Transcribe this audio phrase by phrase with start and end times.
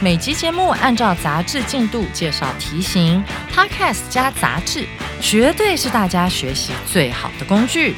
[0.00, 4.86] 每集节目按照杂志进度介绍题型，Podcast 加杂志，
[5.20, 7.94] 绝对是大家学习最好的工具。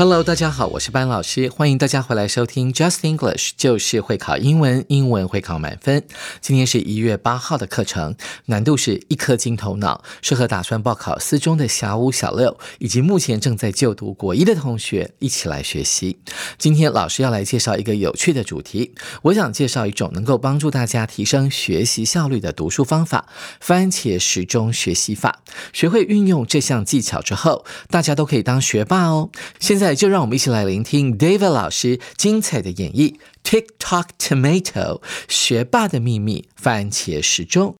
[0.00, 6.02] Hello，大家好，我是班老师，欢迎大家回来收听 Just English，就是会考英文，英文会考满分。
[6.40, 8.16] 今天是一月八号的课程，
[8.46, 16.16] 难度是一颗金头脑，适合打算报考四中的小五、小六，以及目前正在就读国一的同学一起来学习。
[16.56, 23.26] 今天老师要来介绍一个有趣的主题，我想介绍一种能够帮助大家提升学习效率的读书方法——
[23.60, 25.42] 番茄时钟学习法。
[25.74, 29.28] 学会运用这项技巧之后，大家都可以当学霸哦。
[29.58, 29.89] 现在。
[29.94, 33.16] 就让我们一起来聆听 David 老师精彩的演绎。
[33.42, 37.74] TikTok Tomato 学霸的秘密番茄时钟。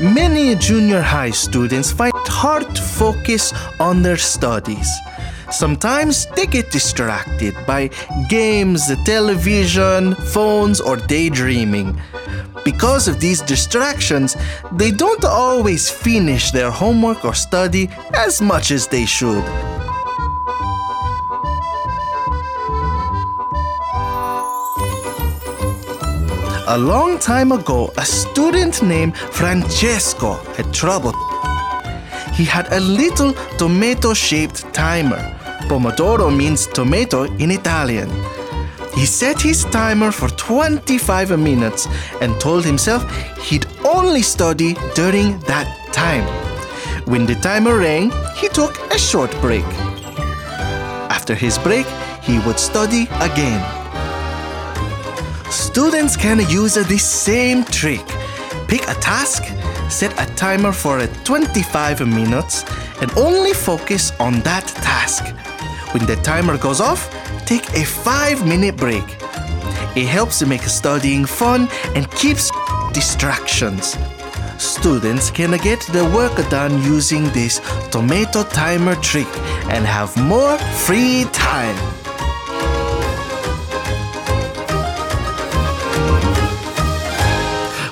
[0.00, 4.86] Many junior high students find hard to focus on their studies.
[5.50, 7.90] Sometimes they get distracted by
[8.28, 11.98] games, television, phones, or daydreaming.
[12.64, 14.36] Because of these distractions,
[14.72, 19.44] they don't always finish their homework or study as much as they should.
[26.70, 31.27] A long time ago, a student named Francesco had trouble.
[32.38, 35.18] He had a little tomato shaped timer.
[35.68, 38.08] Pomodoro means tomato in Italian.
[38.94, 41.88] He set his timer for 25 minutes
[42.20, 43.02] and told himself
[43.38, 46.24] he'd only study during that time.
[47.06, 49.64] When the timer rang, he took a short break.
[51.10, 51.86] After his break,
[52.22, 53.60] he would study again.
[55.50, 58.06] Students can use the same trick.
[58.68, 59.42] Pick a task,
[59.88, 62.64] set a timer for 25 minutes,
[63.00, 65.24] and only focus on that task.
[65.92, 67.08] When the timer goes off,
[67.46, 69.04] take a 5 minute break.
[69.96, 72.50] It helps make studying fun and keeps
[72.92, 73.96] distractions.
[74.58, 77.60] Students can get the work done using this
[77.90, 79.28] tomato timer trick
[79.70, 81.76] and have more free time.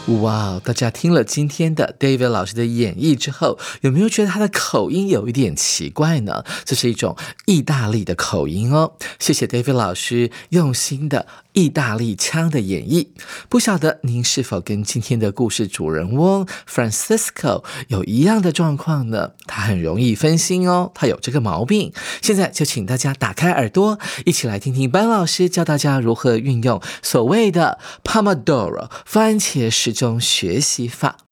[0.07, 6.45] 哇，大家听了今天的 David 老师的演绎之后，有没有觉得他的口音有一点奇怪呢？
[6.65, 8.93] 这是一种意大利的口音哦。
[9.19, 11.27] 谢谢 David 老师用心的。
[11.57, 13.09] 意大利腔的演绎，
[13.49, 19.31] 不晓得您是否跟今天的故事主人翁 Francisco 有一样的状况呢？
[19.47, 21.95] 他很容易分心哦，他有这个毛病。
[22.21, 31.26] 现在就请大家打开耳朵，一起来听听班老师教大家如何运用所谓的 Pomodoro 番茄时钟学习法。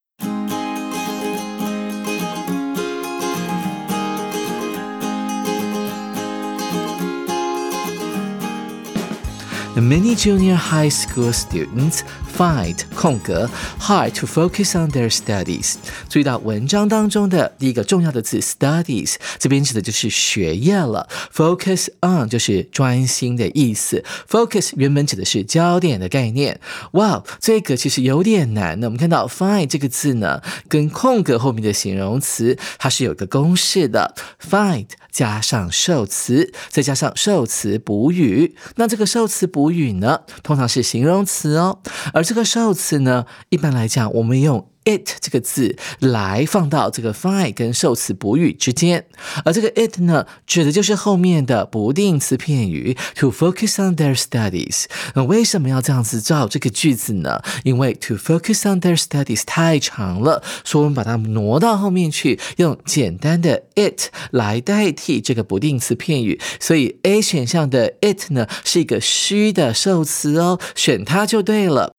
[9.75, 12.03] Many junior high school students
[12.37, 15.75] find 空格 hard to focus on their studies。
[16.09, 21.07] 注意到文章当中的第一个重要的字 studies，这边指的就是学业了。
[21.33, 24.03] Focus on 就是专心的意思。
[24.29, 26.59] Focus 原本指的是焦点的概念。
[26.93, 28.87] 哇，这个其实有点难呢。
[28.87, 34.15] 我们看到 find 这个字呢，跟空格后面的形容词它是有一个公式的。
[34.39, 38.55] find 加上受词，再加上受词补语。
[38.75, 41.79] 那这个受词补语呢，通常是形容词哦。
[42.13, 49.05] 而这个受词呢，一般来讲，我们用 it 这个字来放到这个 find 跟受词补语之间。
[49.43, 54.85] 而这个 it 呢，指的就是后面的不定词片语 to focus on their studies。
[55.13, 57.41] 那为什么要这样子造这个句子呢？
[57.63, 66.39] 因为 to focus on their studies 太长了，所以我们把它挪到后面去，用简单的 it 来代替这个不定词片语。
[66.59, 71.93] 所以 A 选项的 it 呢，是一个虚的受词哦，选它就对了。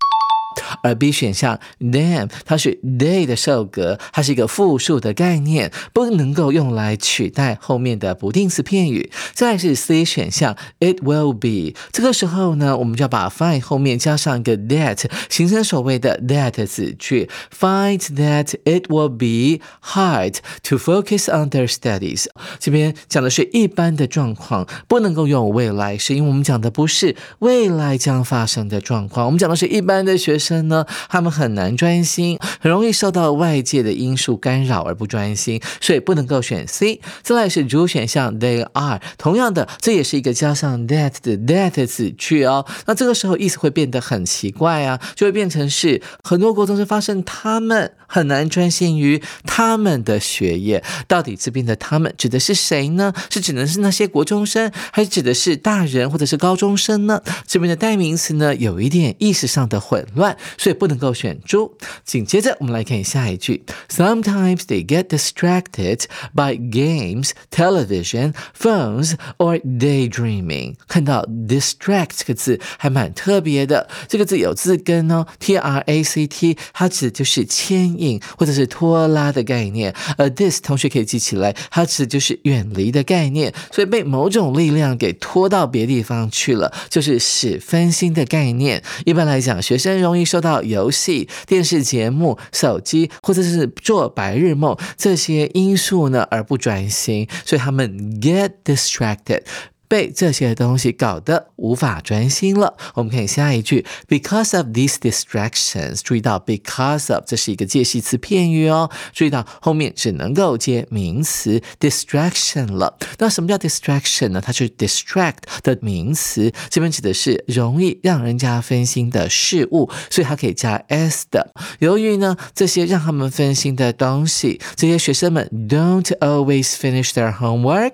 [0.82, 9.10] 而 B 选项 them 它是 they 的受格，它是一个复数的概念，不能够用来取代后面的不定词片语。
[9.32, 20.36] 再来是 C 选项 it will be，这个时候呢，我们就要把 find 后面加上一个 that，形成所谓的 that 子句，find that it will be hard
[20.62, 22.26] to focus on their studies。
[22.58, 37.00] 这边讲的是一般的状况，不能够用未来式，因为我们讲的不是未来将发生的状况，我们讲的是一般的学生生呢，他们很难专心，很容易受到外界的因素干扰而不专心，所以不能够选 C。
[37.22, 42.64] 再来是主选项 they are，同样的，这也是一个加上 that 的 that 子句哦。
[42.86, 50.84] 那这个时候意思会变得很奇怪啊，就会变成是很多国中生发生他们很难专心于他们的学业。
[51.08, 53.12] 到底这边的他们指的是谁呢？
[53.30, 57.20] 是指的是那些国中生，还是指的是大人或者是高中生呢？
[57.46, 61.76] 这边的代名词呢，有一点意识上的混乱，所以不能够选猪。
[62.04, 66.04] 紧接着我们来看下一句：Sometimes they get distracted
[66.34, 70.76] by games, television, phones, or daydreaming。
[70.88, 79.94] 看到 distract 这个字还蛮特别的，这个字有字根哦，t r a c t，它指的就是牵引或者是拖拉的概念。
[80.16, 88.82] 而 this 同学可以记起来，它指的就是远离的概念，所以被某种力量给拖到别地方去了，就是使分心的概念。
[89.04, 97.90] 一般来讲，学生容易受到游戏、电视节目、手机或者是做白日梦这些因素呢而不专心，所以他们
[98.20, 99.42] get distracted。
[99.88, 102.76] 被这些东西搞得无法专心了。
[102.94, 112.98] 我们看下一句，because of these distractions，注意到 because of 这是一个介系词片语哦，注意到后面只能够接名词 distraction 了。
[113.18, 114.40] 那什么叫 distraction 呢？
[114.40, 121.52] 它是 distract 的名词，这边指的是容易让人家分心的事物，所以它可以加 s 的。
[121.78, 127.92] 由于呢这些让他们分心的东西，这些学生们 don't always finish their homework，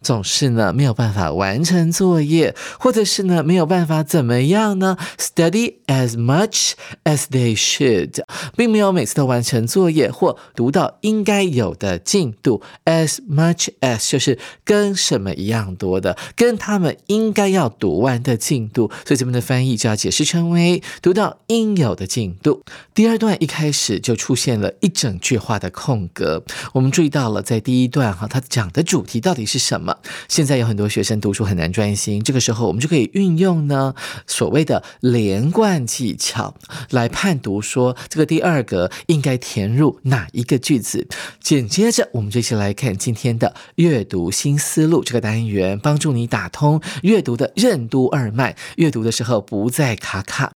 [0.00, 1.23] 总是呢没有办法。
[1.32, 6.72] 完成作业，或者是呢没有办法怎么样呢？Study as much
[7.04, 8.22] as they should，
[8.56, 12.62] 并没有每次都完成作业或读到应该有的进度。
[12.84, 18.90] As much as 就是跟什么一样多的，跟他们应该要读完的进度。
[19.06, 22.62] 所以这边的翻译就要解释成为读到应有的进度。
[22.94, 29.96] 第二段一开始就出现了一整句话的空格，我们注意到了在第一段哈，它讲的主题到底是什么？
[30.28, 31.13] 现在有很多学生。
[31.20, 33.94] 读书很难专心，这个时候我们就可以运用呢
[34.26, 36.54] 所谓的连贯技巧
[36.90, 41.06] 来判读，说这个第二格应该填入哪一个句子。
[41.40, 50.52] 紧接着，我们就一起来看今天的阅读新思路这个单元，帮助你打通阅读的任督二脉，阅读的时候不再卡卡。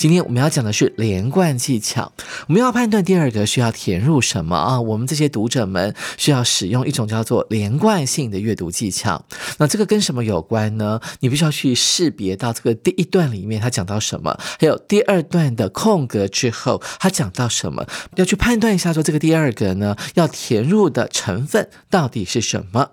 [0.00, 2.10] 今天我们要讲的是连贯技巧，
[2.48, 4.80] 我们要判断第二个需要填入什么啊？
[4.80, 9.22] 我们这些读者们需要使用一种叫做连贯性的阅读技巧。
[9.58, 10.98] 那这个跟什么有关呢？
[11.18, 17.86] 你必须要去识别到这个第一段里面他讲到什么，还有第二段的空格之后他讲到什么，
[18.16, 22.92] 要去判断一下说这个第二个呢要填入的成分到底是什么。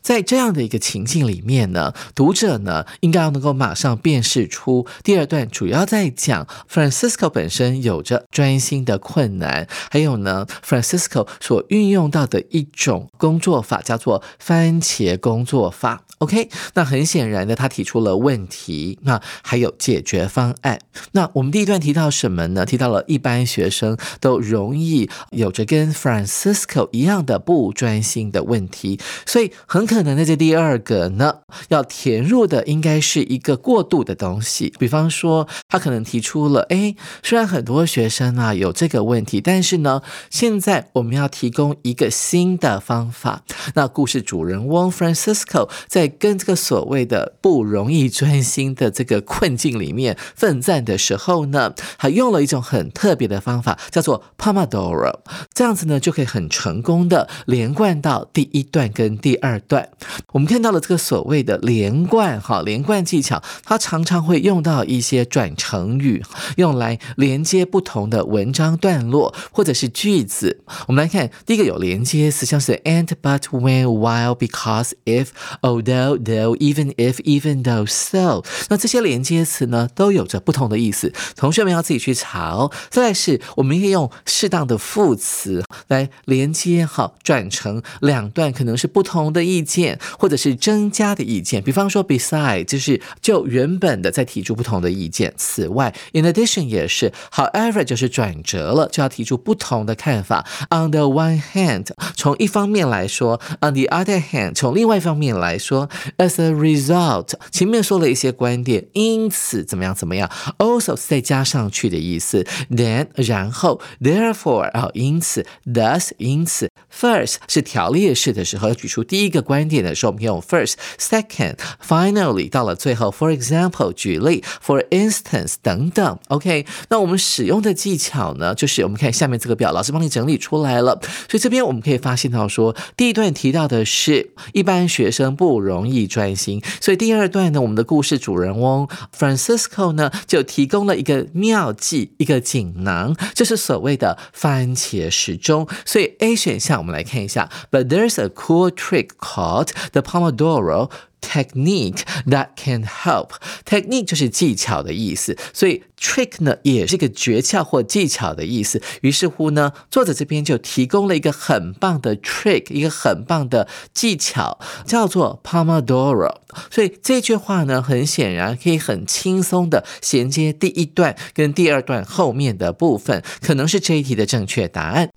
[0.00, 16.04] 在这样的一个情境里面呢，读者呢应该要能够马上辨识出第二段主要在讲 Francisco 本身有着专心的困难，还有呢 Francisco 所运用到的一种工作法叫做番茄工作法。
[16.18, 20.78] OK，那很显然的，他提出了问题，那还有解决方案。
[21.10, 22.64] 那我们第一段提到什么呢？
[22.64, 34.72] 提到了一般学生都容易有着跟 Francisco 一样的不专心的问题，所以很可能在这第二个呢，要填入的应该是一个过渡的东西。
[34.78, 43.42] 比方说，他可能提出了，哎，虽然很多学生啊有这个问题，但是呢，现在我们要提供一个新的方法。
[43.74, 55.20] 那故事主人翁 Francisco 在跟这个所谓的不容易专心的这个困境里面奋战的时候呢，他用了一种很特别的方法，叫做 Pomodoro。
[55.54, 59.88] 这样子呢，就可以很成功的连贯到第一段跟第二二段。
[60.32, 66.22] 我们看到了这个所谓的连贯哈，连贯技巧，它常常会用到一些转成语，
[66.56, 70.62] 用来连接不同的文章段落或者是句子。
[70.86, 75.26] 我们来看第一个有连接词，像是 and but when while because if
[75.60, 76.22] although。
[76.22, 81.12] Though, even if, even though, so，那这些连接词呢，都有着不同的意思。
[81.36, 82.70] 同学们要自己去查哦。
[82.88, 91.60] 再来是，我们可以用适当的副词来连接，好，转成两段可能是不同的的意见，或者是增加的意见。
[91.62, 95.34] 比方说，beside 就是就原本的再提出不同的意见。
[95.36, 100.46] 此外，in addition 也是，however 就是转折了，就要提出不同的看法。
[100.70, 105.88] On the one hand，从一方面来说；on the other hand，从另外一方面来说。
[106.18, 110.30] As a result，前面说了一些观点，因此怎么样怎么样。
[110.58, 112.46] Also 再加上去的意思。
[112.70, 116.70] Then 然后，therefore 啊，因此，thus 因此。
[116.94, 120.74] First 是条列式的时候要，举出第一一个观点的时候，我们可以用 first。
[120.98, 126.18] Second，finally 到了最后，for example 举例，for instance 等等。
[126.28, 131.00] OK，那我们使用的技巧呢，就是我们看下面这个表，老师帮你整理出来了。
[131.30, 138.86] 所以这边我们可以发现到说，第一段提到的是一般学生不容易专心，所以第二段呢，我们的故事主人翁
[139.18, 145.66] Francisco 呢就提供了一个妙计，一个锦囊，就是所谓的番茄时钟。
[145.86, 146.82] 所以 A 选项。
[146.82, 150.90] 我们来看一下，But there's a cool trick called the Pomodoro
[151.22, 153.30] technique that can help.
[153.64, 158.82] Technique 就是技巧的意思，所以 trick 呢也是一个诀窍或技巧的意思。
[159.02, 166.38] 于是乎呢，作者这边就提供了一个很棒的 trick，一个很棒的技巧，叫做 Pomodoro。
[166.70, 175.08] 所以这句话呢，很显然可以很轻松的衔接第一段跟第二段后面的部分，可能是这一题的正确答案。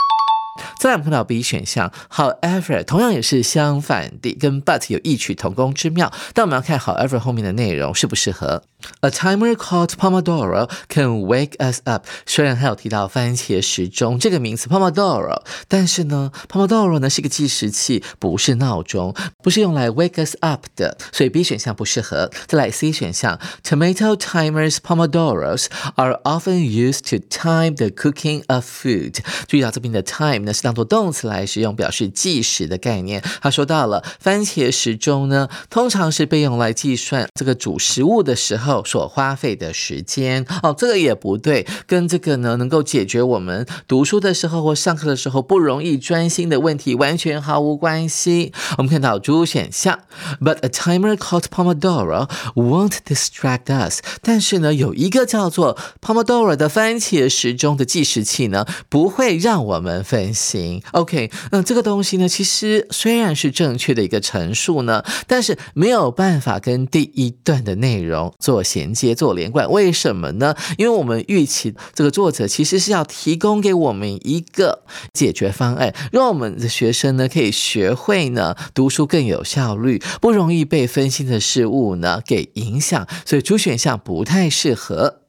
[0.79, 6.11] 再来，我们看到 B 选项，However，同样也是相反的，跟 But 有异曲同工之妙。
[6.33, 8.63] 但我们要看 However 后面的内容适不适合。
[9.01, 12.05] A timer called Pomodoro can wake us up。
[12.25, 22.29] 虽然还有提到番茄时钟这个名词 Pomodoro，但是呢，Pomodoro 呢是个计时器，不是闹钟，不是用来 wake us up 的，所以 B 选项不适合。
[22.45, 25.65] 再来 C 选项，Tomato timers Pomodoros
[25.95, 29.17] are often used to time the cooking of food。
[29.47, 30.45] 注意到这边的 time。
[30.45, 33.21] 呢是当做动词来使用，表示计时的概念。
[33.41, 40.45] 他说到了番茄时钟呢，通常是被用来计算这个煮食物的时候所花费的时间。
[40.61, 48.51] 哦，这个也不对，跟这个呢能够解决我们读书的时候或上课的时候不容易专心的问题完全毫无关系。
[48.77, 49.99] 我们看到主选项
[50.39, 54.01] ，But a timer called Pomodoro won't distract us。
[54.21, 60.25] 但是呢，有一个叫做 Pomodoro 的番茄时钟的计时器呢，不会让我们分。
[60.35, 69.69] 心，OK，那这个东西呢，其实虽然是正确的一个陈述呢，但是没有办法跟第一段的内容做做衔接、做连贯。
[69.69, 70.55] 为什么呢？
[70.77, 85.19] 因为我们预期这个作者其实是要提供给我们一个解决方案，让我们的学生呢可以学会呢读书更有效率，不容易被分心的事物呢给影响，所以主选项不太适合。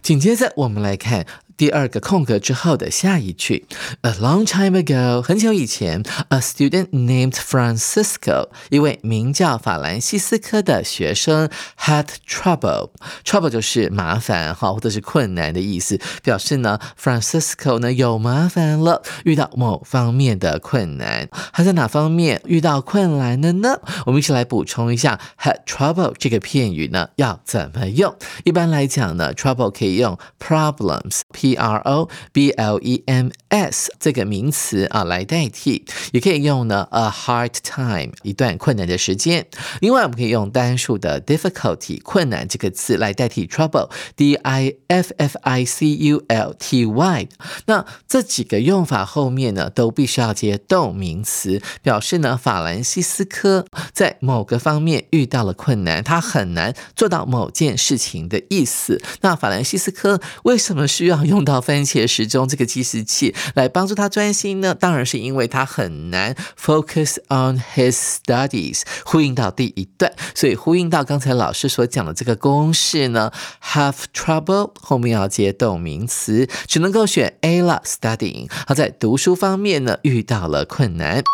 [0.00, 1.26] 紧接着我们来看。
[1.56, 3.66] 第二个空格之后的下一句
[4.02, 12.90] ，A long time ago，很久以前，a student named Francisco，一位名叫法兰西斯科的学生，had trouble。
[13.24, 21.28] trouble 就是麻烦哈，或者是困难的意思，表示呢，Francisco 呢有麻烦了，遇到某方面的困难。
[21.52, 23.78] 他在哪方面遇到困难了呢？
[24.06, 28.16] 我们一起来补充一下，had trouble 这个片语呢要怎么用？
[28.44, 31.20] 一般来讲呢，trouble 可以用 problems。
[31.44, 39.46] P R O B L E M S 这个名词啊来代替，也可以用呢 a hard time 一段困难的时间。
[39.82, 47.28] 另外，我们可以用单数的 difficulty 困难这个词来代替 trouble D I F F I C U L T Y。
[47.66, 58.98] 那这几个用法后面呢都必须要接动名词，表示呢法兰西斯科在某个方面遇到了困难，他很难做到某件事情的意思。
[59.20, 61.33] 那法兰西斯科为什么需要用？
[61.34, 64.72] 用到番茄时钟这个计时器来帮助他专心呢？
[64.72, 68.82] 当然是因为他很难 focus on his studies。
[69.04, 73.32] 呼应到第一段，所以呼应到刚才老师所讲的这个公式呢
[73.72, 78.48] ，have trouble 后面要接动名词，只能够选 A 了，studying。
[78.68, 81.24] 他在读书方面呢遇到了困难。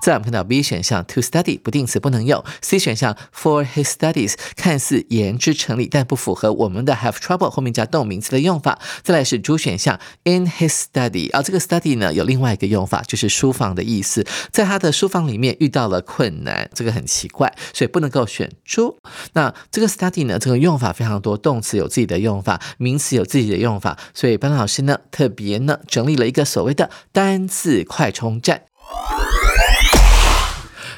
[0.00, 8.78] 再来我们看到 B 选项 to study 不定词不能用，C 选项 for his studies 看似言之成理，但不符合我们的 have trouble 后面加动名词的用法。
[9.02, 18.94] 再来是 D 选项 in his study 啊，这个 study 呢有另外一个用法，就是书房的意思，在他的书房里面遇到了困难，这个很奇怪，所以不能够选 D。
[19.32, 28.62] 那这个 study 呢，这个用法非常多，动词有自己的用法，名词有自己的用法，所以班老师呢特别呢整理了一个所谓的单字快充站。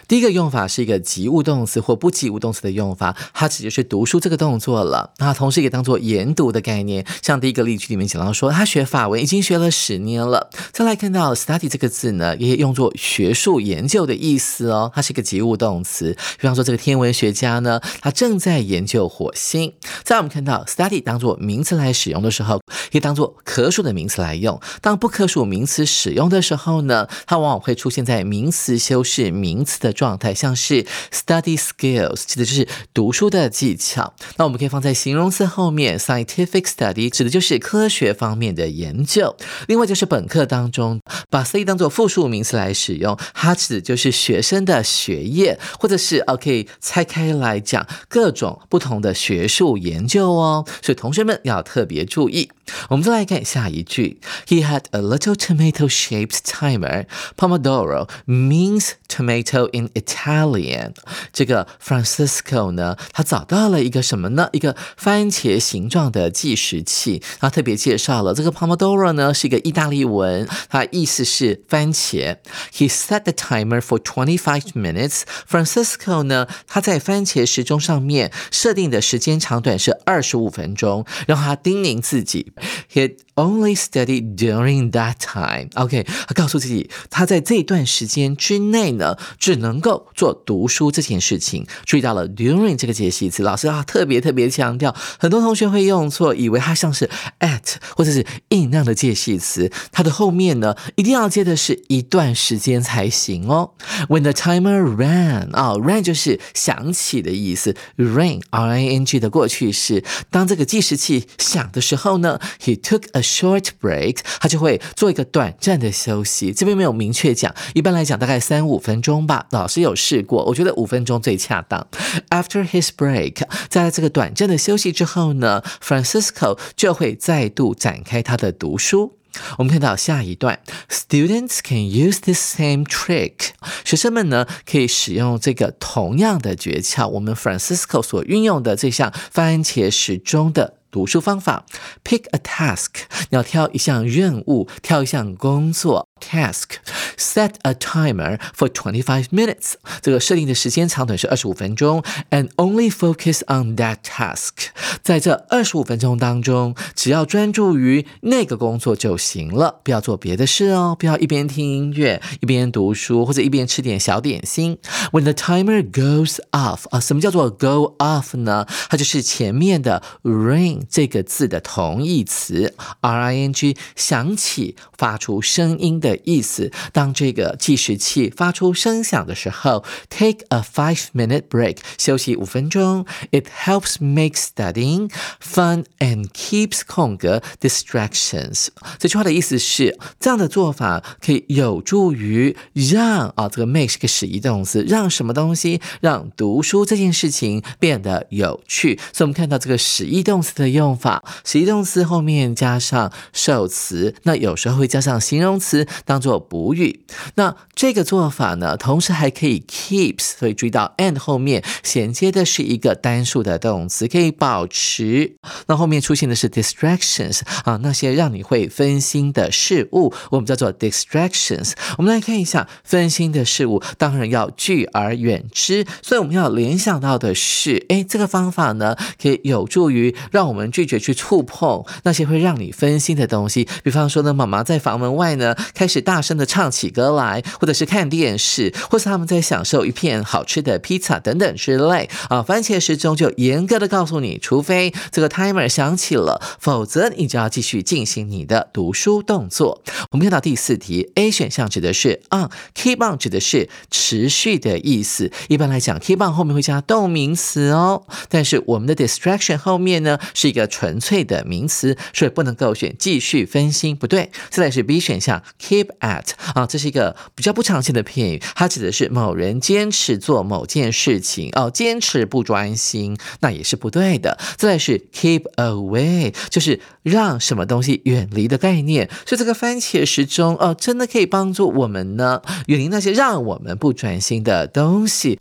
[0.08, 5.12] 第一个用法是一个及物动词或不及物动词的用法，它指就是读书这个动作了。
[5.18, 7.04] 那同时也当做研读的概念。
[7.22, 10.50] 像第一个例句里面讲到说，他学法文已经学了十年了。
[10.72, 16.16] 再来看到 study 这个字呢，也用作学术研究的意思哦，它是一个及物动词。
[16.38, 19.72] 比方说这个天文学家呢，他正在研究火星。
[20.04, 22.60] 在我们看到 study 当做名词来使用的时候，
[22.92, 24.60] 可以当做可数的名词来用。
[24.80, 34.14] 当不可数名词使用的时候呢，它往往会出现在名词修饰名词的状态，像是 study skills，指的就是读书的技巧。
[34.36, 39.34] 那我们可以放在形容词后面，scientific study 指的就是科学方面的研究。
[39.66, 41.00] 另外就是本课当中
[41.30, 50.66] 把 study 当做复数名词来使用，它指的就是学生的学业，或者是 OK 拆开来讲各种不同的学术研究哦。
[50.82, 52.50] 所以同学们要特别注意。
[52.88, 57.06] 我们再来看下一句，He had a little tomato-shaped timer.
[57.36, 60.94] Pomodoro means tomato in Italian.
[61.32, 64.48] 这个 Francisco 呢，他找到了一个什么呢？
[64.52, 67.22] 一个番茄形状的计时器。
[67.40, 72.36] 他特别介绍了这个 Pomodoro 呢，是一个意大利文，它意思是番茄。
[72.72, 75.22] He set the timer for twenty-five minutes.
[75.48, 82.52] Francisco 呢，他在番茄时钟上面设定的时间长短是二十五分钟，让他叮咛自己。
[82.88, 85.68] He only studied during that time.
[85.74, 91.66] OK，他告诉自己，他在这段时间之内呢，只能够做读书这件事情。
[91.84, 97.08] 注意到了 during 这个介系词，老师啊特别特别强调，很多同学会用错，以为它像是
[97.40, 103.72] at 或者是 in 那样的介系词，它的后面呢一定要接的是一段时间才行哦。
[104.08, 110.02] When the timer ran，啊，ran 就是响起的意思，ring，r i n g 的过去式。
[110.30, 116.52] 当这个计时器响的时候呢？He took a short break，他就会做一个短暂的休息。
[116.52, 119.46] 这边没有明确讲，一般来讲大概三五分钟吧。
[119.50, 121.86] 老师有试过，我觉得五分钟最恰当。
[122.30, 129.18] After his break，在这个短暂的休息之后呢，Francisco 就会再度展开他的读书。
[129.58, 133.50] 我们看到下一段，Students can use this same trick。
[133.84, 140.75] 学生们呢可以使用这个同样的诀窍，我们 Francisco 所运用的这项番茄时钟的。
[140.96, 141.66] 读书方法
[142.02, 142.88] ，pick a task，
[143.28, 146.08] 要挑一项任务，挑一项工作。
[146.18, 146.76] Task
[147.18, 149.74] set a timer for twenty five minutes。
[150.00, 154.68] 这个设定的时间长短是二十五分钟，and only focus on that task。
[155.02, 164.78] 在这二十五分钟当中，只要专注于那个工作就行了，不要做别的事哦，不要一边听音乐一边读书，或者一边吃点小点心。
[165.12, 168.66] When the timer goes off，啊，什么叫做 go off 呢？
[168.88, 176.16] 它就是前面的 ring 这个字的同义词，r i n g，响起，发出声音的。
[176.24, 183.06] 意思，当这个计时器发出声响的时候，take a five minute break，休息五分钟。
[183.30, 188.68] It helps make studying fun and keeps 空格 distractions。
[188.98, 198.98] 这句话的意思是，这样的做法可以有助于让啊，这个 make 是个使役动词，让什么东西让读书这件事情变得有趣。
[199.12, 205.84] 所以我们看到这个使役动词的用法，实动词后面加上受词，那有时候会加上形容词。
[206.04, 215.36] 当做补语，那这个做法呢，同时还可以 keeps，所以注意到 and 后面衔接的是一个单数的动词，可以保持。
[215.66, 221.72] 那后面出现的是 distractions 啊，那些让你会分心的事物，我们叫做 distractions。
[221.98, 225.84] 我们来看一下分心的事物，当然要拒而远之。
[226.02, 233.66] 所以我们要联想到的是，哎，这个方法呢，可以有助于让我们我们拒绝去触碰那些会让你分心的东西。
[233.82, 235.86] 比方说呢，妈妈在房门外呢开。
[235.86, 242.42] 开始大声的唱起歌来，或者是看电视，或是他们在享受一片好吃的披萨等等之类啊。
[242.42, 249.80] 番茄时钟就严格的告诉你，除非这个 timer 响起了，否则你就要继续进行你的读书动作。
[250.10, 255.30] 我们看到第四题，A 选项指的是 on，keep on 指的是持续的意思。
[255.46, 264.32] 一般来讲，keep on 后面会加动名词哦，但是我们的 distraction 后面呢是是一个纯粹的名词，所以不能够选继续分心，不对。
[264.50, 265.76] 再来是 B 选项，keep。
[265.76, 274.38] Keep at 啊，这是一个比较不常见的片语，它指的是某人坚持做某件事情哦，坚持不专心，那也是不对的。
[274.56, 279.10] 再来是 keep away，就是让什么东西远离的概念。
[279.26, 285.36] 所以这个番茄时钟哦，真的可以帮助我们呢，远离那些让我们不专心的东西。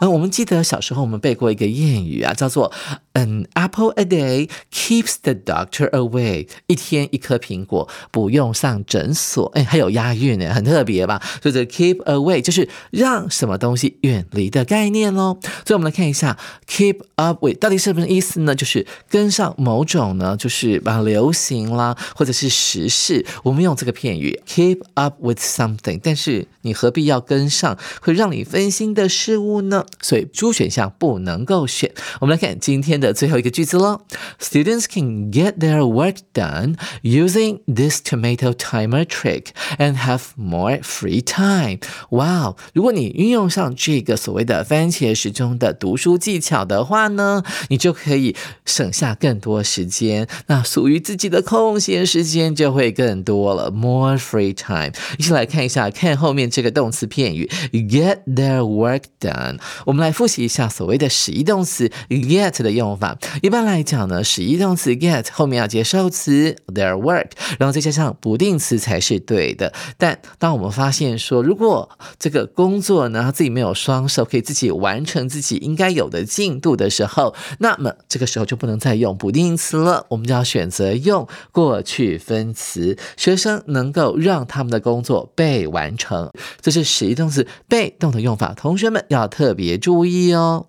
[0.00, 2.72] 嗯，我们记得小时候我们背过一个谚语啊，叫做
[3.16, 6.46] An apple a day keeps the doctor away。
[6.66, 9.46] 一天一颗苹果，不用上诊所。
[9.54, 11.22] 哎，还有押韵呢，很特别吧？
[11.42, 15.38] 所以这 keep away 就是让什么东西远离的概念喽。
[15.64, 16.36] 所以我们来看一下
[16.68, 18.54] keep up with 到底是什么意思呢？
[18.54, 23.24] 就是跟上某种呢，就是把流行啦，或者是时事。
[23.42, 29.86] 我们用这个片语 keep up with something，但是你何必要跟上会让你分心的事物呢？
[30.02, 31.90] 所以 D 选项不能够选。
[32.20, 33.05] 我们来看今天的。
[33.05, 34.01] 的最后一个句子喽。
[34.39, 41.79] Students can get their work done using this tomato timer trick and have more free time.
[42.09, 42.57] Wow！
[42.73, 53.71] 如果你运用上这个所谓的番茄时钟的读书技巧的话呢，你就可以省下更多时间，那属于自己的空闲时间就会更多了。
[53.71, 54.91] More free time。
[55.17, 59.59] 一起来看一下，看后面这个动词片语 get their work done。
[59.85, 62.91] 我们来复习一下所谓的实义动词 get 的用。
[62.96, 69.72] 法一般来讲呢，实义动词 get 后面要接受词 their work，然后再加上不定词才是对的。
[69.98, 82.96] 但当我们发现说，如果这个工作呢，他自己没有双手可以自己完成自己应该有的进度的时候，那么这个时候就不能再用不定词了，我们就要选择用过去分词。
[83.16, 86.30] 学生能够让他们的工作被完成，
[86.60, 90.66] 这是实义动词被动的用法，同学们要特别注意哦。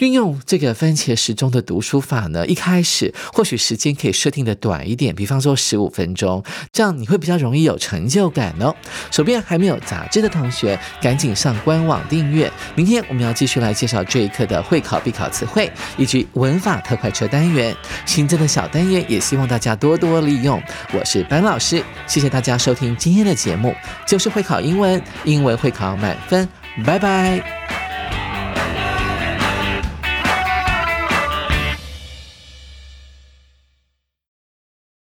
[0.00, 8.74] 运用这个番茄时钟的读书法呢，一开始或许时间可以设定的短一点，比方说十五分钟，这样你会比较容易有成就感哦。
[9.10, 12.50] 手边还没有杂志的同学，赶紧上官网订阅。
[12.74, 20.60] 明天我们要继续来介绍这一课的会考必考词汇以及文法特快车单元，新增的小单元也希望大家多多利用。
[20.94, 23.74] 我是班老师，谢谢大家收听今天的节目，
[24.06, 26.48] 就是会考英文，英文会考满分，
[26.86, 27.89] 拜拜。